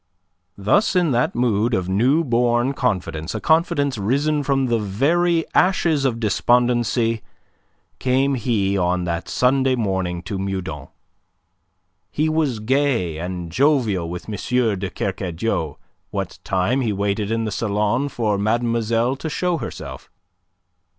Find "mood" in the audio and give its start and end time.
1.35-1.75